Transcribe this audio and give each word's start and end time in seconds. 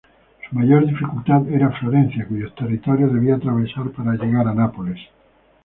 Su 0.49 0.55
mayor 0.57 0.87
dificultad 0.87 1.47
era 1.47 1.69
Florencia, 1.73 2.25
cuyos 2.27 2.55
territorios 2.55 3.13
debía 3.13 3.35
atravesar 3.35 3.91
para 3.91 4.13
llegar 4.15 4.47
a 4.47 4.53
Nápoles. 4.55 4.99